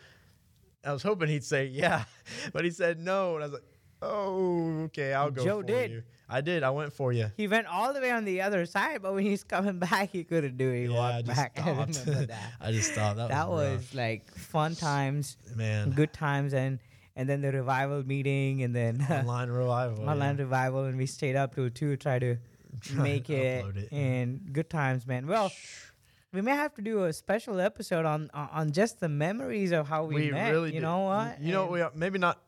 I 0.84 0.92
was 0.92 1.02
hoping 1.02 1.28
he'd 1.28 1.44
say 1.44 1.66
yeah, 1.66 2.04
but 2.52 2.64
he 2.64 2.70
said 2.70 2.98
no, 2.98 3.34
and 3.34 3.44
I 3.44 3.46
was 3.46 3.52
like, 3.54 3.62
"Oh, 4.02 4.82
okay, 4.84 5.12
I'll 5.14 5.30
go." 5.30 5.44
Joe 5.44 5.60
for 5.60 5.66
did. 5.66 5.90
You. 5.90 6.02
I 6.28 6.40
did. 6.40 6.62
I 6.62 6.70
went 6.70 6.92
for 6.92 7.12
you. 7.12 7.30
He 7.36 7.48
went 7.48 7.66
all 7.66 7.92
the 7.92 8.00
way 8.00 8.10
on 8.12 8.24
the 8.24 8.40
other 8.42 8.64
side, 8.64 9.02
but 9.02 9.14
when 9.14 9.24
he's 9.24 9.42
coming 9.42 9.78
back, 9.90 10.10
he 10.10 10.22
couldn't 10.24 10.56
do 10.56 10.70
it. 10.70 10.86
He 10.86 10.92
Yeah, 10.92 10.98
I 11.00 11.10
walked 11.16 11.26
just 11.26 11.36
back. 11.36 11.60
I 11.64 11.70
remember 11.70 12.26
that. 12.26 12.52
I 12.60 12.72
just 12.72 12.92
thought 12.92 13.16
that, 13.16 13.28
that 13.30 13.48
was, 13.48 13.78
was 13.78 13.94
like 13.94 14.30
fun 14.34 14.74
times, 14.76 15.36
man. 15.56 15.90
good 15.90 16.12
times, 16.12 16.54
and 16.54 16.78
and 17.16 17.28
then 17.28 17.40
the 17.40 17.50
revival 17.52 18.06
meeting, 18.06 18.62
and 18.62 18.74
then 18.74 19.04
Online 19.10 19.50
revival. 19.50 20.08
online 20.08 20.36
yeah. 20.36 20.42
revival, 20.44 20.84
and 20.84 20.96
we 20.96 21.06
stayed 21.06 21.34
up 21.36 21.54
till 21.54 21.68
two 21.68 21.90
to 21.90 21.96
try 21.96 22.18
to 22.20 22.36
Try 22.80 23.02
make 23.02 23.28
it, 23.28 23.64
it. 23.76 23.92
and 23.92 24.52
good 24.52 24.70
times, 24.70 25.04
man. 25.08 25.26
Well, 25.26 25.50
we 26.32 26.40
may 26.40 26.52
have 26.52 26.72
to 26.74 26.82
do 26.82 27.04
a 27.06 27.12
special 27.12 27.58
episode 27.60 28.06
on 28.06 28.30
on 28.32 28.70
just 28.70 29.00
the 29.00 29.08
memories 29.08 29.72
of 29.72 29.88
how 29.88 30.04
we, 30.04 30.14
We 30.14 30.30
met. 30.30 30.52
really. 30.52 30.68
you 30.68 30.74
did- 30.74 30.82
know 30.82 31.00
what? 31.00 31.40
You 31.42 31.50
know, 31.52 31.62
And 31.64 31.72
we 31.72 31.80
are, 31.80 31.90
maybe 31.96 32.20
not, 32.20 32.38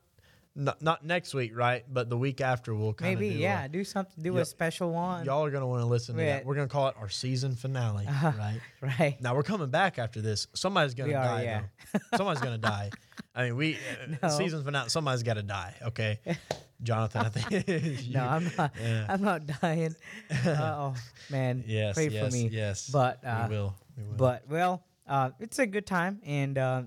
not 0.55 0.83
not 0.83 1.05
next 1.05 1.33
week, 1.35 1.57
right? 1.57 1.83
But 1.91 2.11
the 2.11 2.17
week 2.19 2.41
after, 2.41 2.75
we'll 2.75 2.93
kind 2.93 3.15
of 3.15 3.21
maybe 3.21 3.35
do 3.35 3.41
yeah, 3.41 3.65
A, 3.65 3.69
do 3.69 3.85
something, 3.85 4.23
do 4.23 4.35
Yo- 4.35 4.41
a 4.41 4.45
special 4.45 4.93
one, 4.93 5.25
y'all 5.25 5.45
are 5.45 5.51
gonna 5.51 5.67
want 5.67 5.81
to 5.83 5.87
listen 5.87 6.17
to 6.17 6.23
Yeah. 6.23 6.37
that. 6.39 6.45
We're 6.47 6.55
gonna 6.55 6.69
call 6.69 6.89
it 6.89 6.95
our 6.99 7.09
season 7.09 7.55
finale, 7.57 8.07
Uh-huh. 8.07 8.33
right? 8.39 8.61
right? 8.99 9.21
Now 9.23 9.35
we're 9.35 9.43
coming 9.45 9.71
back 9.71 9.99
after 9.99 10.21
this. 10.21 10.47
Somebody's 10.55 10.95
gonna 10.95 11.09
We 11.09 11.15
are, 11.15 11.25
die. 11.25 11.43
yeah. 11.45 11.63
though. 11.93 11.99
Somebody's 12.19 12.43
gonna 12.43 12.59
die. 12.59 12.91
I 13.35 13.45
mean, 13.45 13.57
we 13.57 13.75
uh, 14.23 14.29
No. 14.29 14.29
season 14.29 14.63
finale. 14.63 14.91
Somebody's 14.91 15.23
got 15.23 15.35
to 15.35 15.43
die. 15.43 15.75
Okay, 15.83 16.19
Jonathan. 16.83 17.23
I 17.25 17.29
think. 17.31 17.69
you- 18.07 18.13
No, 18.13 18.25
I'm 18.27 18.51
not. 18.59 18.73
Yeah. 18.79 19.07
I'm 19.09 19.23
not 19.23 19.47
dying. 19.63 19.97
oh 20.47 20.95
man, 21.31 21.65
Yes. 21.67 21.95
pray 21.95 22.09
yes. 22.09 22.25
for 22.27 22.31
me. 22.37 22.49
Yes. 22.53 22.91
But 22.91 23.25
uh, 23.25 23.47
we 23.49 23.57
will. 23.57 23.75
We 23.97 24.05
will. 24.05 24.15
But 24.17 24.43
well, 24.51 24.85
uh, 25.09 25.31
it's 25.41 25.59
a 25.59 25.67
good 25.67 25.87
time, 25.87 26.21
and 26.27 26.59
uh, 26.59 26.83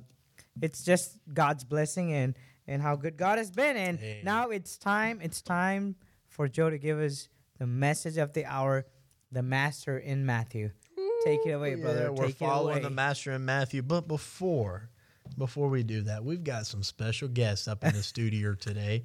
it's 0.61 0.83
just 0.83 1.17
God's 1.33 1.63
blessing 1.63 2.13
and 2.13 2.35
and 2.67 2.81
how 2.81 2.95
good 2.95 3.17
God 3.17 3.37
has 3.37 3.51
been. 3.51 3.77
And 3.77 3.99
Hey. 3.99 4.21
now 4.23 4.49
it's 4.49 4.77
time. 4.77 5.19
It's 5.21 5.41
time 5.41 5.95
for 6.27 6.47
Joe 6.47 6.69
to 6.69 6.77
give 6.77 6.99
us 6.99 7.29
the 7.59 7.67
message 7.67 8.17
of 8.17 8.33
the 8.33 8.45
hour, 8.45 8.85
the 9.31 9.43
Master 9.43 9.97
in 9.97 10.25
Matthew. 10.25 10.71
Take 11.23 11.39
it 11.45 11.51
away, 11.51 11.71
Yeah, 11.75 11.81
brother. 11.83 12.11
we're 12.13 12.27
Take 12.27 12.35
following 12.37 12.77
it 12.77 12.81
the 12.83 12.89
master 12.91 13.31
in 13.31 13.45
Matthew. 13.45 13.81
But 13.81 14.07
before, 14.07 14.89
before 15.37 15.69
we 15.69 15.83
do 15.83 16.01
that, 16.01 16.23
we've 16.23 16.43
got 16.43 16.65
some 16.65 16.83
special 16.83 17.27
guests 17.27 17.67
up 17.67 17.83
in 17.83 17.93
the 17.93 18.03
studio 18.03 18.53
today. 18.59 19.03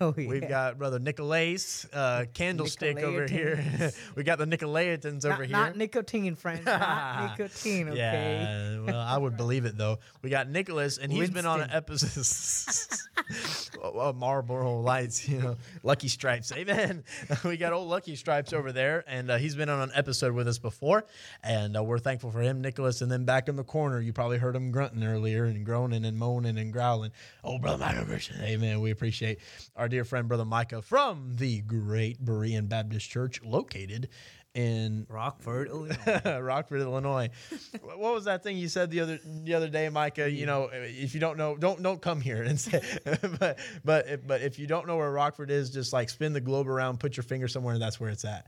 oh, 0.00 0.12
We've 0.16 0.46
got 0.48 0.78
brother 0.78 0.98
Nicolais, 0.98 1.86
uh, 1.92 2.26
candlestick 2.34 2.98
over 2.98 3.26
here. 3.26 3.92
We 4.14 4.24
got 4.24 4.38
the 4.38 4.44
Nicolaitans 4.44 5.24
not, 5.24 5.32
over 5.32 5.44
here. 5.44 5.52
not 5.52 5.76
nicotine, 5.76 6.34
friends. 6.36 6.66
Not 6.66 7.30
nicotine. 7.38 7.88
Okay. 7.90 7.98
Yeah, 7.98 8.80
well, 8.80 9.00
I 9.00 9.16
would 9.16 9.36
believe 9.36 9.64
it 9.64 9.76
though. 9.76 9.98
We 10.22 10.30
got 10.30 10.48
Nicholas, 10.48 10.98
and 10.98 11.12
he's 11.12 11.30
been 11.30 11.46
on 11.46 11.60
an 11.60 11.70
Winston. 11.88 12.08
episode. 12.10 12.98
oh, 13.82 14.12
Marlboro 14.12 14.80
Lights, 14.80 15.28
you 15.28 15.38
know, 15.38 15.56
Lucky 15.82 16.08
Stripes. 16.08 16.52
Amen. 16.52 17.04
we 17.44 17.56
got 17.56 17.72
old 17.72 17.88
Lucky 17.88 18.16
Stripes 18.16 18.52
over 18.52 18.72
there, 18.72 19.04
and 19.06 19.30
uh, 19.30 19.36
he's 19.38 19.54
been 19.54 19.68
on 19.68 19.80
an 19.80 19.90
episode 19.94 20.32
with 20.34 20.48
us 20.48 20.58
before, 20.58 21.04
and 21.42 21.76
uh, 21.76 21.82
we're 21.82 21.98
thankful 21.98 22.30
for 22.30 22.40
him, 22.40 22.60
Nicholas. 22.60 23.00
And 23.00 23.10
then 23.10 23.24
back 23.24 23.48
in 23.48 23.56
the 23.56 23.64
corner, 23.64 24.00
you 24.00 24.12
probably 24.12 24.38
heard 24.38 24.56
him 24.56 24.70
grunting 24.70 25.04
earlier 25.04 25.44
and 25.44 25.59
groaning 25.64 26.04
and 26.04 26.18
moaning 26.18 26.58
and 26.58 26.72
growling. 26.72 27.12
Oh, 27.44 27.58
brother 27.58 27.78
Micah 27.78 28.04
Christian. 28.04 28.40
Amen. 28.42 28.80
We 28.80 28.90
appreciate 28.90 29.38
our 29.76 29.88
dear 29.88 30.04
friend, 30.04 30.28
brother 30.28 30.44
Micah, 30.44 30.82
from 30.82 31.34
the 31.36 31.60
Great 31.62 32.24
Berean 32.24 32.68
Baptist 32.68 33.08
Church, 33.08 33.42
located 33.42 34.08
in 34.54 35.06
Rockford, 35.08 35.68
Illinois. 35.68 36.40
Rockford, 36.40 36.80
Illinois. 36.80 37.30
what 37.82 38.14
was 38.14 38.24
that 38.24 38.42
thing 38.42 38.56
you 38.56 38.68
said 38.68 38.90
the 38.90 39.00
other 39.00 39.18
the 39.24 39.54
other 39.54 39.68
day, 39.68 39.88
Micah? 39.88 40.30
You 40.30 40.46
know, 40.46 40.70
if 40.72 41.14
you 41.14 41.20
don't 41.20 41.36
know, 41.36 41.56
don't 41.56 41.82
don't 41.82 42.00
come 42.02 42.20
here 42.20 42.42
and 42.42 42.58
say. 42.60 42.82
but 43.38 43.58
but 43.84 44.08
if, 44.08 44.26
but 44.26 44.40
if 44.40 44.58
you 44.58 44.66
don't 44.66 44.86
know 44.86 44.96
where 44.96 45.10
Rockford 45.10 45.50
is, 45.50 45.70
just 45.70 45.92
like 45.92 46.10
spin 46.10 46.32
the 46.32 46.40
globe 46.40 46.68
around, 46.68 47.00
put 47.00 47.16
your 47.16 47.24
finger 47.24 47.48
somewhere, 47.48 47.74
and 47.74 47.82
that's 47.82 48.00
where 48.00 48.10
it's 48.10 48.24
at. 48.24 48.46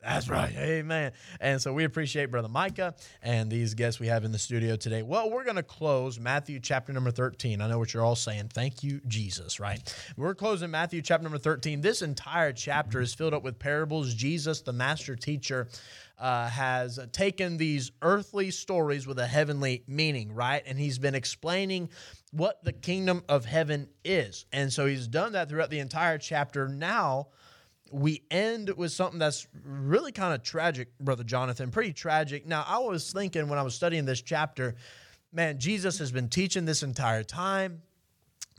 That's 0.00 0.28
right. 0.28 0.54
Amen. 0.56 1.10
And 1.40 1.60
so 1.60 1.72
we 1.72 1.82
appreciate 1.82 2.30
Brother 2.30 2.48
Micah 2.48 2.94
and 3.20 3.50
these 3.50 3.74
guests 3.74 3.98
we 3.98 4.06
have 4.06 4.24
in 4.24 4.30
the 4.30 4.38
studio 4.38 4.76
today. 4.76 5.02
Well, 5.02 5.28
we're 5.28 5.42
going 5.42 5.56
to 5.56 5.64
close 5.64 6.20
Matthew 6.20 6.60
chapter 6.60 6.92
number 6.92 7.10
13. 7.10 7.60
I 7.60 7.68
know 7.68 7.80
what 7.80 7.92
you're 7.92 8.04
all 8.04 8.14
saying. 8.14 8.50
Thank 8.54 8.84
you, 8.84 9.00
Jesus, 9.08 9.58
right? 9.58 9.80
We're 10.16 10.36
closing 10.36 10.70
Matthew 10.70 11.02
chapter 11.02 11.24
number 11.24 11.38
13. 11.38 11.80
This 11.80 12.02
entire 12.02 12.52
chapter 12.52 13.00
is 13.00 13.12
filled 13.12 13.34
up 13.34 13.42
with 13.42 13.58
parables. 13.58 14.14
Jesus, 14.14 14.60
the 14.60 14.72
master 14.72 15.16
teacher, 15.16 15.66
uh, 16.16 16.48
has 16.48 17.00
taken 17.10 17.56
these 17.56 17.90
earthly 18.00 18.52
stories 18.52 19.06
with 19.06 19.18
a 19.18 19.26
heavenly 19.26 19.82
meaning, 19.88 20.32
right? 20.32 20.62
And 20.64 20.78
he's 20.78 20.98
been 20.98 21.14
explaining 21.16 21.90
what 22.30 22.62
the 22.62 22.72
kingdom 22.72 23.24
of 23.28 23.44
heaven 23.44 23.88
is. 24.04 24.46
And 24.52 24.72
so 24.72 24.86
he's 24.86 25.08
done 25.08 25.32
that 25.32 25.48
throughout 25.48 25.70
the 25.70 25.78
entire 25.80 26.18
chapter. 26.18 26.68
Now, 26.68 27.28
we 27.90 28.22
end 28.30 28.70
with 28.70 28.92
something 28.92 29.18
that's 29.18 29.46
really 29.64 30.12
kind 30.12 30.34
of 30.34 30.42
tragic, 30.42 30.96
Brother 30.98 31.24
Jonathan, 31.24 31.70
pretty 31.70 31.92
tragic. 31.92 32.46
Now, 32.46 32.64
I 32.66 32.78
was 32.78 33.12
thinking 33.12 33.48
when 33.48 33.58
I 33.58 33.62
was 33.62 33.74
studying 33.74 34.04
this 34.04 34.22
chapter, 34.22 34.74
man, 35.32 35.58
Jesus 35.58 35.98
has 35.98 36.12
been 36.12 36.28
teaching 36.28 36.64
this 36.64 36.82
entire 36.82 37.22
time. 37.22 37.82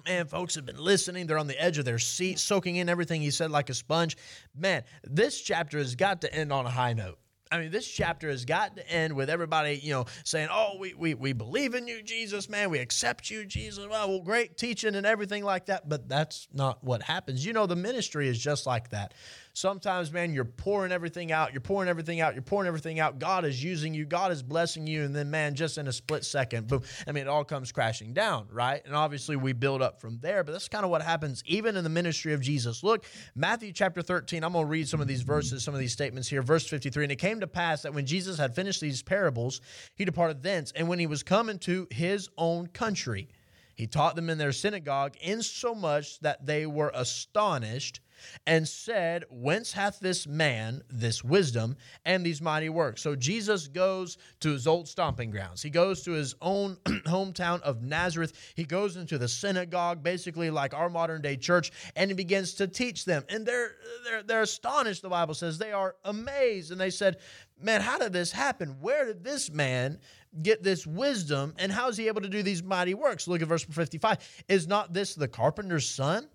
Man, 0.07 0.27
folks 0.27 0.55
have 0.55 0.65
been 0.65 0.77
listening. 0.77 1.27
They're 1.27 1.37
on 1.37 1.47
the 1.47 1.61
edge 1.61 1.77
of 1.77 1.85
their 1.85 1.99
seat, 1.99 2.39
soaking 2.39 2.77
in 2.77 2.87
everything 2.87 3.21
he 3.21 3.31
said 3.31 3.51
like 3.51 3.69
a 3.69 3.73
sponge. 3.73 4.17
Man, 4.55 4.83
this 5.03 5.41
chapter 5.41 5.77
has 5.77 5.95
got 5.95 6.21
to 6.21 6.33
end 6.33 6.53
on 6.53 6.65
a 6.65 6.69
high 6.69 6.93
note. 6.93 7.19
I 7.51 7.59
mean, 7.59 7.71
this 7.71 7.87
chapter 7.87 8.29
has 8.29 8.45
got 8.45 8.75
to 8.75 8.87
end 8.91 9.15
with 9.15 9.29
everybody, 9.29 9.79
you 9.81 9.91
know, 9.91 10.05
saying, 10.23 10.49
"Oh, 10.51 10.77
we 10.79 10.93
we, 10.93 11.15
we 11.15 11.33
believe 11.33 11.73
in 11.73 11.87
you, 11.87 12.03
Jesus, 12.03 12.47
man. 12.47 12.69
We 12.69 12.77
accept 12.79 13.31
you, 13.31 13.43
Jesus. 13.43 13.87
Well, 13.87 14.07
well, 14.07 14.19
great 14.21 14.55
teaching 14.57 14.93
and 14.95 15.05
everything 15.05 15.43
like 15.43 15.65
that." 15.65 15.89
But 15.89 16.07
that's 16.07 16.47
not 16.53 16.83
what 16.83 17.01
happens. 17.01 17.43
You 17.43 17.53
know, 17.53 17.65
the 17.65 17.75
ministry 17.75 18.27
is 18.27 18.37
just 18.37 18.67
like 18.67 18.89
that. 18.89 19.15
Sometimes, 19.59 20.09
man, 20.13 20.33
you're 20.33 20.45
pouring 20.45 20.93
everything 20.93 21.33
out, 21.33 21.51
you're 21.51 21.59
pouring 21.59 21.89
everything 21.89 22.21
out, 22.21 22.33
you're 22.33 22.41
pouring 22.41 22.65
everything 22.65 23.01
out. 23.01 23.19
God 23.19 23.43
is 23.43 23.61
using 23.61 23.93
you, 23.93 24.05
God 24.05 24.31
is 24.31 24.41
blessing 24.41 24.87
you, 24.87 25.03
and 25.03 25.13
then, 25.13 25.29
man, 25.29 25.53
just 25.53 25.77
in 25.77 25.85
a 25.89 25.91
split 25.91 26.23
second, 26.23 26.67
boom. 26.67 26.81
I 27.05 27.11
mean, 27.11 27.23
it 27.23 27.27
all 27.27 27.43
comes 27.43 27.73
crashing 27.73 28.13
down, 28.13 28.47
right? 28.53 28.81
And 28.85 28.95
obviously, 28.95 29.35
we 29.35 29.51
build 29.51 29.81
up 29.81 29.99
from 29.99 30.17
there, 30.21 30.45
but 30.45 30.53
that's 30.53 30.69
kind 30.69 30.85
of 30.85 30.91
what 30.91 31.01
happens 31.01 31.43
even 31.45 31.75
in 31.75 31.83
the 31.83 31.89
ministry 31.89 32.31
of 32.31 32.39
Jesus. 32.39 32.85
Look, 32.85 33.03
Matthew 33.35 33.73
chapter 33.73 34.01
13, 34.01 34.45
I'm 34.45 34.53
going 34.53 34.63
to 34.63 34.69
read 34.69 34.87
some 34.87 35.01
of 35.01 35.09
these 35.09 35.23
verses, 35.23 35.61
some 35.61 35.73
of 35.73 35.81
these 35.81 35.91
statements 35.91 36.29
here. 36.29 36.41
Verse 36.41 36.65
53 36.65 37.03
And 37.03 37.11
it 37.11 37.17
came 37.17 37.41
to 37.41 37.47
pass 37.47 37.81
that 37.81 37.93
when 37.93 38.05
Jesus 38.05 38.37
had 38.37 38.55
finished 38.55 38.79
these 38.79 39.03
parables, 39.03 39.59
he 39.93 40.05
departed 40.05 40.41
thence, 40.41 40.71
and 40.73 40.87
when 40.87 40.99
he 40.99 41.07
was 41.07 41.21
come 41.21 41.49
into 41.49 41.85
his 41.91 42.29
own 42.37 42.67
country, 42.67 43.27
he 43.75 43.87
taught 43.87 44.15
them 44.15 44.29
in 44.29 44.37
their 44.37 44.53
synagogue, 44.53 45.17
insomuch 45.19 46.21
that 46.21 46.45
they 46.45 46.65
were 46.65 46.93
astonished 46.95 47.99
and 48.45 48.67
said, 48.67 49.25
Whence 49.29 49.71
hath 49.71 49.99
this 49.99 50.27
man 50.27 50.81
this 50.89 51.23
wisdom 51.23 51.75
and 52.05 52.25
these 52.25 52.41
mighty 52.41 52.69
works? 52.69 53.01
So 53.01 53.15
Jesus 53.15 53.67
goes 53.67 54.17
to 54.41 54.51
his 54.51 54.67
old 54.67 54.87
stomping 54.87 55.31
grounds. 55.31 55.61
He 55.61 55.69
goes 55.69 56.03
to 56.03 56.11
his 56.11 56.35
own 56.41 56.77
hometown 56.85 57.61
of 57.61 57.81
Nazareth. 57.81 58.53
He 58.55 58.63
goes 58.63 58.95
into 58.95 59.17
the 59.17 59.27
synagogue, 59.27 60.03
basically 60.03 60.49
like 60.49 60.73
our 60.73 60.89
modern 60.89 61.21
day 61.21 61.37
church, 61.37 61.71
and 61.95 62.09
he 62.09 62.15
begins 62.15 62.53
to 62.55 62.67
teach 62.67 63.05
them. 63.05 63.23
And 63.29 63.45
they're 63.45 63.75
they're 64.05 64.23
they're 64.23 64.41
astonished, 64.41 65.01
the 65.01 65.09
Bible 65.09 65.33
says. 65.33 65.57
They 65.57 65.71
are 65.71 65.95
amazed. 66.05 66.71
And 66.71 66.79
they 66.79 66.89
said, 66.89 67.17
Man, 67.61 67.81
how 67.81 67.97
did 67.97 68.13
this 68.13 68.31
happen? 68.31 68.77
Where 68.79 69.05
did 69.05 69.23
this 69.23 69.51
man 69.51 69.99
get 70.41 70.63
this 70.63 70.87
wisdom? 70.87 71.53
And 71.57 71.71
how 71.71 71.89
is 71.89 71.97
he 71.97 72.07
able 72.07 72.21
to 72.21 72.29
do 72.29 72.41
these 72.41 72.63
mighty 72.63 72.93
works? 72.93 73.27
Look 73.27 73.41
at 73.41 73.47
verse 73.47 73.63
55. 73.65 74.45
Is 74.47 74.67
not 74.67 74.93
this 74.93 75.15
the 75.15 75.27
carpenter's 75.27 75.89
son? 75.89 76.29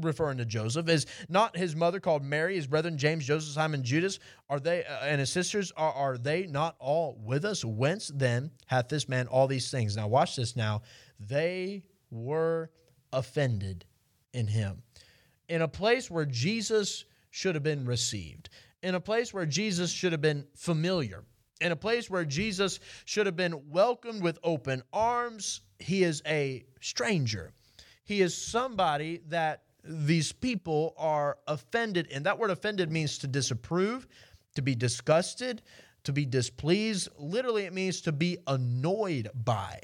Referring 0.00 0.38
to 0.38 0.44
Joseph, 0.44 0.88
is 0.88 1.06
not 1.28 1.56
his 1.56 1.74
mother 1.74 2.00
called 2.00 2.24
Mary, 2.24 2.56
his 2.56 2.66
brethren 2.66 2.98
James, 2.98 3.26
Joseph, 3.26 3.54
Simon, 3.54 3.82
Judas, 3.82 4.18
are 4.48 4.60
they 4.60 4.84
uh, 4.84 5.04
and 5.04 5.20
his 5.20 5.30
sisters 5.30 5.72
are 5.76 5.92
are 5.92 6.18
they 6.18 6.46
not 6.46 6.76
all 6.78 7.18
with 7.24 7.44
us? 7.44 7.64
Whence 7.64 8.10
then 8.14 8.50
hath 8.66 8.88
this 8.88 9.08
man 9.08 9.26
all 9.26 9.46
these 9.46 9.70
things? 9.70 9.96
Now 9.96 10.08
watch 10.08 10.36
this 10.36 10.56
now. 10.56 10.82
They 11.18 11.84
were 12.10 12.70
offended 13.12 13.84
in 14.32 14.46
him. 14.46 14.82
In 15.48 15.62
a 15.62 15.68
place 15.68 16.10
where 16.10 16.26
Jesus 16.26 17.04
should 17.30 17.54
have 17.54 17.64
been 17.64 17.84
received. 17.84 18.50
In 18.82 18.94
a 18.94 19.00
place 19.00 19.34
where 19.34 19.46
Jesus 19.46 19.90
should 19.90 20.12
have 20.12 20.20
been 20.20 20.46
familiar. 20.54 21.24
In 21.60 21.72
a 21.72 21.76
place 21.76 22.08
where 22.08 22.24
Jesus 22.24 22.80
should 23.04 23.26
have 23.26 23.36
been 23.36 23.70
welcomed 23.70 24.22
with 24.22 24.38
open 24.42 24.82
arms, 24.92 25.60
he 25.78 26.02
is 26.02 26.22
a 26.26 26.64
stranger. 26.80 27.52
He 28.10 28.22
is 28.22 28.36
somebody 28.36 29.20
that 29.28 29.62
these 29.84 30.32
people 30.32 30.94
are 30.98 31.38
offended. 31.46 32.08
And 32.10 32.26
that 32.26 32.40
word 32.40 32.50
offended 32.50 32.90
means 32.90 33.18
to 33.18 33.28
disapprove, 33.28 34.08
to 34.56 34.62
be 34.62 34.74
disgusted, 34.74 35.62
to 36.02 36.12
be 36.12 36.26
displeased. 36.26 37.08
Literally, 37.16 37.66
it 37.66 37.72
means 37.72 38.00
to 38.00 38.10
be 38.10 38.38
annoyed 38.48 39.30
by. 39.32 39.78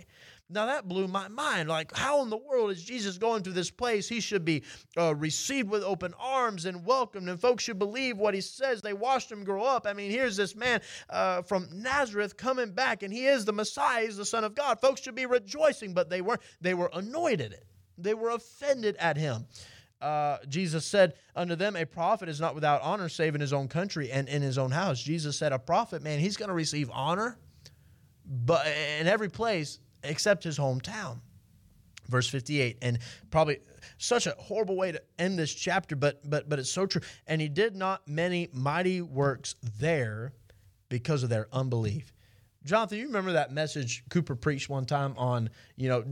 Now 0.50 0.66
that 0.66 0.88
blew 0.88 1.06
my 1.06 1.28
mind. 1.28 1.68
Like, 1.68 1.96
how 1.96 2.20
in 2.24 2.28
the 2.28 2.36
world 2.36 2.72
is 2.72 2.82
Jesus 2.82 3.16
going 3.16 3.44
to 3.44 3.50
this 3.50 3.70
place? 3.70 4.08
He 4.08 4.18
should 4.18 4.44
be 4.44 4.64
uh, 4.98 5.14
received 5.14 5.70
with 5.70 5.84
open 5.84 6.12
arms 6.18 6.66
and 6.66 6.84
welcomed, 6.84 7.28
and 7.28 7.38
folks 7.38 7.62
should 7.62 7.78
believe 7.78 8.18
what 8.18 8.34
he 8.34 8.40
says. 8.40 8.82
They 8.82 8.92
watched 8.92 9.30
him 9.30 9.44
grow 9.44 9.62
up. 9.62 9.86
I 9.86 9.92
mean, 9.92 10.10
here's 10.10 10.36
this 10.36 10.56
man 10.56 10.80
uh, 11.10 11.42
from 11.42 11.68
Nazareth 11.72 12.36
coming 12.36 12.72
back, 12.72 13.04
and 13.04 13.12
he 13.12 13.26
is 13.26 13.44
the 13.44 13.52
Messiah. 13.52 14.04
He's 14.04 14.16
the 14.16 14.24
Son 14.24 14.42
of 14.42 14.56
God. 14.56 14.80
Folks 14.80 15.00
should 15.00 15.14
be 15.14 15.26
rejoicing, 15.26 15.94
but 15.94 16.10
they 16.10 16.22
weren't. 16.22 16.40
they 16.60 16.74
were 16.74 16.90
annoyed 16.92 17.40
at 17.40 17.52
it. 17.52 17.64
They 17.98 18.14
were 18.14 18.30
offended 18.30 18.96
at 18.96 19.16
him 19.16 19.46
uh, 20.00 20.38
Jesus 20.48 20.84
said 20.84 21.14
unto 21.34 21.56
them, 21.56 21.76
A 21.76 21.84
prophet 21.84 22.28
is 22.28 22.40
not 22.40 22.54
without 22.54 22.82
honor 22.82 23.08
save 23.08 23.34
in 23.34 23.40
his 23.40 23.52
own 23.52 23.68
country 23.68 24.10
and 24.10 24.28
in 24.28 24.42
his 24.42 24.58
own 24.58 24.70
house. 24.70 25.02
Jesus 25.02 25.38
said, 25.38 25.52
A 25.52 25.58
prophet, 25.58 26.02
man, 26.02 26.18
he's 26.18 26.36
going 26.36 26.48
to 26.48 26.54
receive 26.54 26.90
honor 26.92 27.38
but 28.28 28.66
in 29.00 29.06
every 29.06 29.28
place 29.28 29.78
except 30.02 30.42
his 30.44 30.58
hometown. 30.58 31.20
Verse 32.08 32.28
58, 32.28 32.78
and 32.82 32.98
probably 33.30 33.58
such 33.98 34.26
a 34.26 34.34
horrible 34.38 34.76
way 34.76 34.92
to 34.92 35.02
end 35.18 35.38
this 35.38 35.52
chapter, 35.52 35.96
but 35.96 36.20
but 36.28 36.48
but 36.48 36.58
it's 36.60 36.70
so 36.70 36.86
true. 36.86 37.00
And 37.26 37.40
he 37.40 37.48
did 37.48 37.74
not 37.74 38.06
many 38.06 38.48
mighty 38.52 39.02
works 39.02 39.56
there 39.78 40.32
because 40.88 41.24
of 41.24 41.30
their 41.30 41.48
unbelief. 41.52 42.12
Jonathan, 42.64 42.98
you 42.98 43.06
remember 43.06 43.32
that 43.32 43.50
message 43.50 44.04
Cooper 44.08 44.36
preached 44.36 44.68
one 44.68 44.86
time 44.86 45.14
on, 45.16 45.50
you 45.76 45.88
know, 45.88 46.04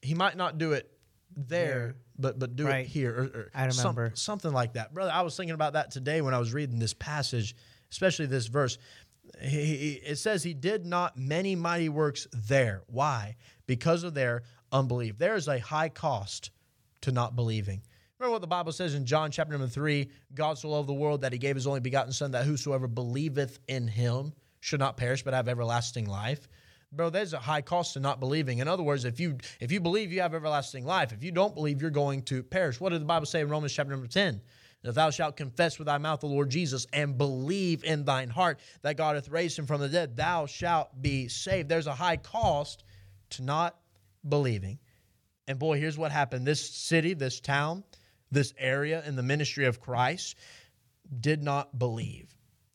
he 0.00 0.14
might 0.14 0.36
not 0.36 0.56
do 0.56 0.72
it 0.72 0.93
there, 1.36 1.96
but 2.18 2.38
but 2.38 2.56
do 2.56 2.66
Right. 2.66 2.84
it 2.84 2.88
here. 2.88 3.12
Or, 3.12 3.22
or 3.24 3.50
I 3.54 3.68
some- 3.70 3.96
remember. 3.96 4.16
something 4.16 4.52
like 4.52 4.74
that, 4.74 4.92
brother. 4.94 5.10
I 5.12 5.22
was 5.22 5.36
thinking 5.36 5.54
about 5.54 5.72
that 5.74 5.90
today 5.90 6.20
when 6.20 6.34
I 6.34 6.38
was 6.38 6.52
reading 6.52 6.78
this 6.78 6.94
passage, 6.94 7.54
especially 7.90 8.26
this 8.26 8.46
verse. 8.46 8.78
He, 9.40 9.48
he- 9.76 9.92
it 9.94 10.16
says 10.16 10.42
he 10.42 10.54
did 10.54 10.84
not 10.86 11.16
many 11.16 11.56
mighty 11.56 11.88
works 11.88 12.26
there. 12.32 12.82
Why? 12.88 13.36
Because 13.66 14.04
of 14.04 14.14
their 14.14 14.42
unbelief. 14.70 15.18
There 15.18 15.34
is 15.34 15.48
a 15.48 15.58
high 15.58 15.88
cost 15.88 16.50
to 17.02 17.10
not 17.12 17.34
believing. 17.34 17.82
Remember 18.18 18.32
what 18.34 18.40
the 18.42 18.46
Bible 18.46 18.72
says 18.72 18.94
in 18.94 19.06
John 19.06 19.30
chapter 19.30 19.52
number 19.52 19.66
three: 19.66 20.10
God 20.34 20.58
so 20.58 20.68
loved 20.70 20.88
the 20.88 20.94
world 20.94 21.22
that 21.22 21.32
He 21.32 21.38
gave 21.38 21.56
His 21.56 21.66
only 21.66 21.80
begotten 21.80 22.12
Son, 22.12 22.30
that 22.32 22.44
whosoever 22.44 22.86
believeth 22.86 23.58
in 23.66 23.88
Him 23.88 24.32
should 24.60 24.80
not 24.80 24.96
perish 24.96 25.22
but 25.22 25.34
have 25.34 25.48
everlasting 25.48 26.06
life 26.06 26.48
bro 26.96 27.10
there's 27.10 27.32
a 27.32 27.38
high 27.38 27.60
cost 27.60 27.94
to 27.94 28.00
not 28.00 28.20
believing. 28.20 28.58
In 28.58 28.68
other 28.68 28.82
words 28.82 29.04
if 29.04 29.20
you 29.20 29.38
if 29.60 29.72
you 29.72 29.80
believe 29.80 30.12
you 30.12 30.20
have 30.20 30.34
everlasting 30.34 30.84
life 30.84 31.12
if 31.12 31.22
you 31.22 31.32
don't 31.32 31.54
believe 31.54 31.80
you're 31.80 31.90
going 31.90 32.22
to 32.22 32.42
perish. 32.42 32.80
What 32.80 32.90
did 32.90 33.00
the 33.00 33.06
bible 33.06 33.26
say 33.26 33.40
in 33.40 33.48
romans 33.48 33.72
chapter 33.72 33.90
number 33.90 34.06
10 34.06 34.40
that 34.82 34.94
thou 34.94 35.10
shalt 35.10 35.36
confess 35.36 35.78
with 35.78 35.86
thy 35.86 35.98
mouth 35.98 36.20
the 36.20 36.26
lord 36.26 36.50
jesus 36.50 36.86
and 36.92 37.16
believe 37.16 37.84
in 37.84 38.04
thine 38.04 38.28
heart 38.28 38.60
that 38.82 38.96
god 38.96 39.14
hath 39.16 39.28
raised 39.28 39.58
him 39.58 39.66
from 39.66 39.80
the 39.80 39.88
dead 39.88 40.16
thou 40.16 40.46
shalt 40.46 40.90
be 41.00 41.28
saved. 41.28 41.68
There's 41.68 41.86
a 41.86 41.94
high 41.94 42.16
cost 42.16 42.84
to 43.30 43.42
not 43.42 43.76
believing. 44.28 44.78
And 45.48 45.58
boy 45.58 45.78
here's 45.78 45.98
what 45.98 46.12
happened. 46.12 46.46
This 46.46 46.68
city 46.68 47.14
this 47.14 47.40
town 47.40 47.84
this 48.30 48.52
area 48.58 49.02
in 49.06 49.16
the 49.16 49.22
ministry 49.22 49.66
of 49.66 49.80
christ 49.80 50.36
did 51.20 51.42
not 51.42 51.78
believe 51.78 52.34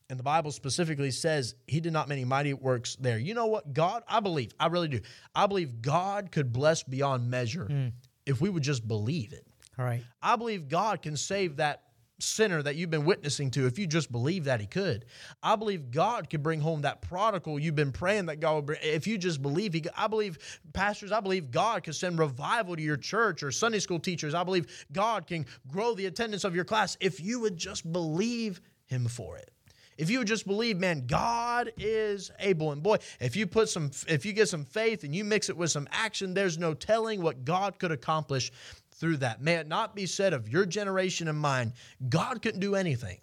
and 0.09 0.17
the 0.17 0.23
Bible 0.23 0.51
specifically 0.51 1.11
says 1.11 1.55
he 1.67 1.79
did 1.79 1.93
not 1.93 2.09
many 2.09 2.25
mighty 2.25 2.53
works 2.53 2.95
there. 2.99 3.19
You 3.19 3.35
know 3.35 3.45
what? 3.45 3.73
God, 3.73 4.03
I 4.07 4.19
believe, 4.19 4.51
I 4.59 4.67
really 4.67 4.87
do. 4.87 5.01
I 5.35 5.45
believe 5.45 5.81
God 5.81 6.31
could 6.31 6.51
bless 6.51 6.81
beyond 6.81 7.29
measure 7.29 7.65
hmm. 7.65 7.87
if 8.25 8.41
we 8.41 8.49
would 8.49 8.63
just 8.63 8.87
believe 8.87 9.33
it. 9.33 9.45
All 9.77 9.85
right. 9.85 10.03
I 10.21 10.35
believe 10.35 10.67
God 10.67 11.01
can 11.01 11.15
save 11.15 11.57
that 11.57 11.83
sinner 12.21 12.61
that 12.61 12.75
you've 12.75 12.89
been 12.89 13.05
witnessing 13.05 13.49
to 13.49 13.65
if 13.65 13.79
you 13.79 13.87
just 13.87 14.11
believe 14.11 14.45
that 14.45 14.59
he 14.59 14.67
could. 14.67 15.05
I 15.41 15.55
believe 15.55 15.91
God 15.91 16.29
could 16.29 16.43
bring 16.43 16.59
home 16.59 16.81
that 16.81 17.01
prodigal 17.01 17.59
you've 17.59 17.75
been 17.75 17.93
praying 17.93 18.25
that 18.25 18.39
God 18.39 18.55
would 18.55 18.65
bring. 18.65 18.79
If 18.81 19.07
you 19.07 19.17
just 19.17 19.41
believe 19.41 19.73
he, 19.73 19.85
I 19.95 20.07
believe 20.07 20.37
pastors, 20.73 21.11
I 21.11 21.21
believe 21.21 21.51
God 21.51 21.83
could 21.83 21.95
send 21.95 22.19
revival 22.19 22.75
to 22.75 22.81
your 22.81 22.97
church 22.97 23.41
or 23.41 23.51
Sunday 23.51 23.79
school 23.79 23.99
teachers. 23.99 24.33
I 24.33 24.43
believe 24.43 24.85
God 24.91 25.27
can 25.27 25.45
grow 25.71 25.93
the 25.93 26.07
attendance 26.07 26.43
of 26.43 26.55
your 26.55 26.65
class 26.65 26.97
if 26.99 27.21
you 27.21 27.39
would 27.41 27.55
just 27.55 27.89
believe 27.89 28.59
him 28.87 29.07
for 29.07 29.37
it. 29.37 29.51
If 29.99 30.09
you 30.09 30.19
would 30.19 30.27
just 30.27 30.47
believe, 30.47 30.77
man, 30.77 31.07
God 31.07 31.73
is 31.75 32.31
able. 32.39 32.71
And 32.71 32.81
boy, 32.81 32.99
if 33.19 33.35
you 33.35 33.45
put 33.45 33.67
some, 33.67 33.91
if 34.07 34.25
you 34.25 34.31
get 34.31 34.47
some 34.47 34.63
faith 34.63 35.03
and 35.03 35.13
you 35.13 35.25
mix 35.25 35.49
it 35.49 35.57
with 35.57 35.71
some 35.71 35.89
action, 35.91 36.33
there's 36.33 36.57
no 36.57 36.73
telling 36.73 37.21
what 37.21 37.43
God 37.43 37.77
could 37.79 37.91
accomplish 37.91 38.49
through 38.95 39.17
that. 39.17 39.41
May 39.41 39.55
it 39.55 39.67
not 39.67 39.95
be 39.95 40.05
said 40.05 40.31
of 40.31 40.47
your 40.47 40.65
generation 40.65 41.27
and 41.27 41.37
mine, 41.37 41.73
God 42.07 42.41
couldn't 42.41 42.61
do 42.61 42.75
anything. 42.75 43.19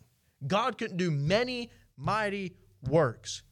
God 0.47 0.77
couldn't 0.77 0.99
do 0.99 1.11
many 1.11 1.71
mighty 1.97 2.55
works 2.87 3.43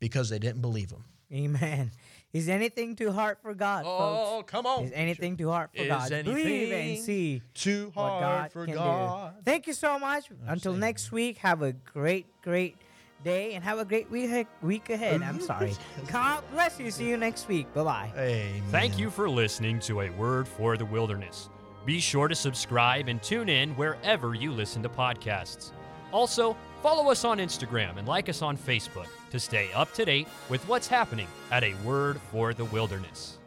because 0.00 0.28
they 0.28 0.40
didn't 0.40 0.60
believe 0.60 0.90
him. 0.90 1.04
Amen. 1.32 1.92
Is 2.32 2.48
anything 2.48 2.96
too 2.96 3.12
hard 3.12 3.36
for 3.42 3.52
God, 3.52 3.84
oh, 3.86 3.98
folks? 3.98 4.30
Oh, 4.32 4.42
come 4.44 4.66
on. 4.66 4.84
Is 4.84 4.92
anything 4.94 5.36
too 5.36 5.50
hard 5.50 5.68
for 5.70 5.82
Is 5.82 5.88
God? 5.88 6.08
Believe 6.24 6.72
and 6.72 6.98
see 6.98 7.42
Too 7.52 7.90
what 7.92 8.08
hard 8.08 8.22
God 8.22 8.52
for 8.52 8.64
can 8.64 8.74
God. 8.74 9.34
do. 9.36 9.42
Thank 9.44 9.66
you 9.66 9.74
so 9.74 9.98
much. 9.98 10.30
Until 10.46 10.72
saying. 10.72 10.80
next 10.80 11.12
week, 11.12 11.36
have 11.38 11.60
a 11.60 11.72
great, 11.72 12.24
great 12.40 12.76
day 13.22 13.52
and 13.52 13.62
have 13.62 13.78
a 13.78 13.84
great 13.84 14.10
week, 14.10 14.46
week 14.62 14.88
ahead. 14.88 15.22
I'm 15.22 15.42
sorry. 15.42 15.74
God 16.10 16.42
bless 16.52 16.80
you. 16.80 16.90
See 16.90 17.06
you 17.06 17.18
next 17.18 17.48
week. 17.48 17.72
Bye 17.74 17.84
bye. 17.84 18.12
Amen. 18.16 18.62
Thank 18.70 18.98
you 18.98 19.10
for 19.10 19.28
listening 19.28 19.78
to 19.80 20.00
A 20.00 20.10
Word 20.10 20.48
for 20.48 20.78
the 20.78 20.86
Wilderness. 20.86 21.50
Be 21.84 22.00
sure 22.00 22.28
to 22.28 22.34
subscribe 22.34 23.08
and 23.08 23.22
tune 23.22 23.50
in 23.50 23.72
wherever 23.74 24.34
you 24.34 24.52
listen 24.52 24.82
to 24.84 24.88
podcasts. 24.88 25.72
Also, 26.12 26.56
follow 26.82 27.10
us 27.10 27.24
on 27.26 27.38
Instagram 27.38 27.98
and 27.98 28.08
like 28.08 28.30
us 28.30 28.40
on 28.40 28.56
Facebook 28.56 29.08
to 29.32 29.40
stay 29.40 29.72
up 29.72 29.92
to 29.94 30.04
date 30.04 30.28
with 30.48 30.62
what's 30.68 30.86
happening 30.86 31.26
at 31.50 31.64
A 31.64 31.74
Word 31.84 32.20
for 32.30 32.54
the 32.54 32.66
Wilderness. 32.66 33.38